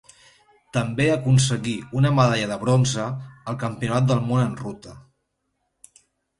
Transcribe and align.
També 0.77 1.05
aconseguí 1.15 1.73
una 1.99 2.13
medalla 2.21 2.49
de 2.53 2.59
bronze 2.65 3.07
al 3.53 3.61
Campionat 3.67 4.11
del 4.11 4.27
Món 4.33 4.45
en 4.49 4.59
Ruta. 4.65 4.99